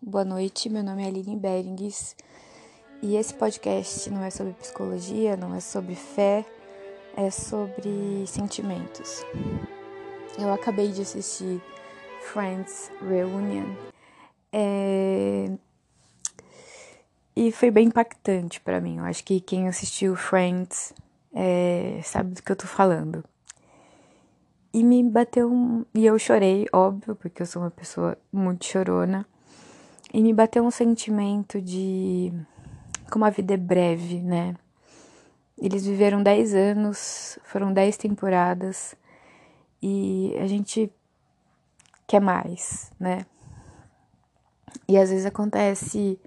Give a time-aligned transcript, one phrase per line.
[0.00, 2.14] Boa noite, meu nome é Aline Berings
[3.02, 6.46] e esse podcast não é sobre psicologia, não é sobre fé,
[7.16, 9.24] é sobre sentimentos.
[10.38, 11.60] Eu acabei de assistir
[12.20, 13.74] Friends Reunion
[14.52, 15.50] é...
[17.34, 18.98] e foi bem impactante para mim.
[18.98, 20.92] Eu acho que quem assistiu Friends
[21.34, 22.00] é...
[22.04, 23.24] sabe do que eu tô falando.
[24.72, 25.84] E me bateu um.
[25.92, 29.26] E eu chorei, óbvio, porque eu sou uma pessoa muito chorona.
[30.12, 32.32] E me bateu um sentimento de.
[33.10, 34.54] Como a vida é breve, né?
[35.56, 38.94] Eles viveram 10 anos, foram 10 temporadas.
[39.82, 40.90] E a gente
[42.06, 43.24] quer mais, né?
[44.86, 46.18] E às vezes acontece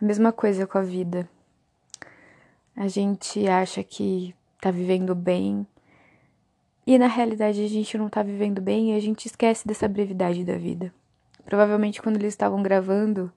[0.00, 1.28] a mesma coisa com a vida.
[2.74, 5.66] A gente acha que tá vivendo bem
[6.86, 10.44] e na realidade a gente não tá vivendo bem e a gente esquece dessa brevidade
[10.44, 10.92] da vida.
[11.46, 13.32] Provavelmente quando eles estavam gravando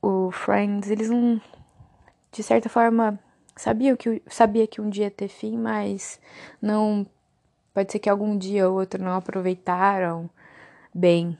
[0.00, 1.40] o Friends, eles não
[2.30, 3.18] de certa forma
[3.56, 6.20] sabiam que sabia que um dia ia ter fim, mas
[6.60, 7.06] não
[7.74, 10.28] pode ser que algum dia ou outro não aproveitaram
[10.94, 11.36] bem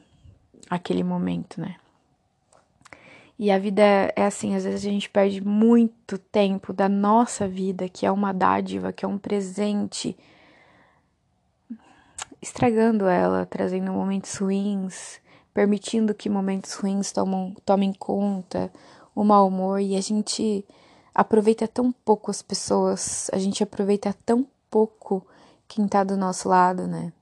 [0.69, 1.77] aquele momento, né?
[3.39, 3.83] E a vida
[4.17, 8.33] é assim, às vezes a gente perde muito tempo da nossa vida, que é uma
[8.33, 10.17] dádiva, que é um presente
[12.41, 15.21] estragando ela, trazendo momentos ruins,
[15.53, 18.73] permitindo que momentos ruins tomam, tomem conta,
[19.15, 20.65] o mau humor, e a gente
[21.15, 25.27] aproveita tão pouco as pessoas, a gente aproveita tão pouco
[25.69, 27.13] quem tá do nosso lado, né?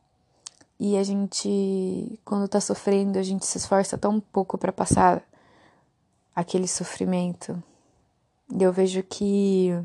[0.79, 5.23] E a gente, quando tá sofrendo, a gente se esforça tão pouco para passar
[6.35, 7.61] aquele sofrimento.
[8.55, 9.77] E eu vejo que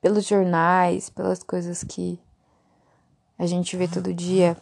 [0.00, 2.18] pelos jornais, pelas coisas que
[3.38, 4.56] a gente vê todo dia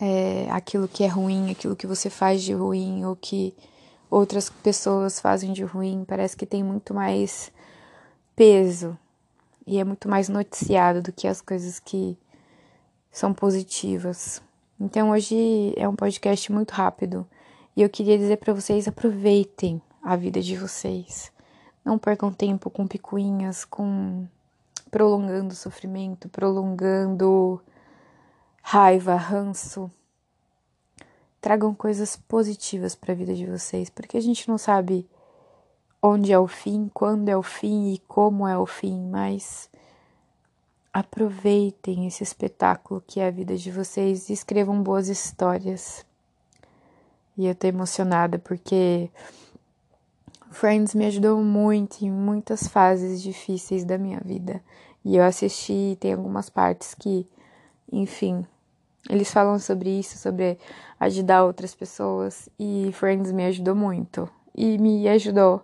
[0.00, 3.54] é, aquilo que é ruim, aquilo que você faz de ruim ou que
[4.10, 7.50] outras pessoas fazem de ruim, parece que tem muito mais
[8.36, 8.96] peso
[9.66, 12.16] e é muito mais noticiado do que as coisas que
[13.10, 14.40] são positivas.
[14.80, 17.26] Então hoje é um podcast muito rápido
[17.76, 21.32] e eu queria dizer para vocês aproveitem a vida de vocês.
[21.84, 24.26] Não percam tempo com picuinhas, com
[24.90, 27.60] prolongando sofrimento, prolongando
[28.62, 29.90] raiva, ranço.
[31.40, 35.08] Tragam coisas positivas para a vida de vocês, porque a gente não sabe
[36.02, 39.68] onde é o fim, quando é o fim e como é o fim, mas
[40.92, 46.04] aproveitem esse espetáculo que é a vida de vocês e escrevam boas histórias.
[47.36, 49.10] E eu tô emocionada porque
[50.50, 54.62] Friends me ajudou muito em muitas fases difíceis da minha vida.
[55.04, 57.26] E eu assisti, tem algumas partes que,
[57.90, 58.44] enfim,
[59.08, 60.58] eles falam sobre isso, sobre
[60.98, 62.48] ajudar outras pessoas.
[62.58, 64.28] E Friends me ajudou muito.
[64.54, 65.62] E me ajudou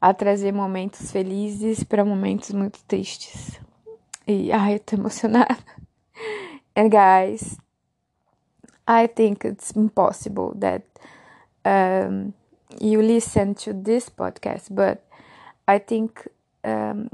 [0.00, 3.60] a trazer momentos felizes para momentos muito tristes.
[4.26, 5.58] E ai, eu tô emocionada.
[6.76, 7.56] And guys,
[8.86, 10.84] I think it's impossible that
[11.64, 12.32] um,
[12.80, 15.04] you listen to this podcast, but
[15.66, 16.28] I think
[16.64, 17.10] um,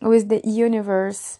[0.00, 1.38] with the universe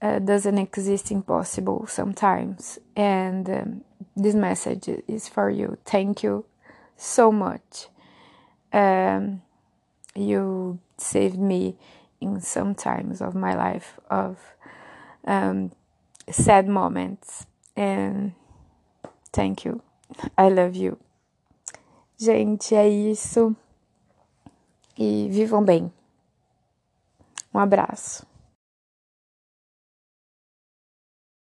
[0.00, 2.78] uh, doesn't exist impossible sometimes.
[2.96, 3.84] And um,
[4.16, 5.78] this message is for you.
[5.84, 6.44] Thank you
[6.96, 7.88] so much.
[8.72, 9.42] Um,
[10.14, 11.76] you saved me
[12.20, 14.38] in some times of my life of
[15.26, 15.72] um,
[16.30, 17.46] sad moments.
[17.76, 18.32] And
[19.32, 19.82] thank you.
[20.36, 20.98] I love you.
[22.22, 23.52] Gente, é isso.
[24.96, 25.92] E vivam bem.
[27.52, 28.24] Um abraço.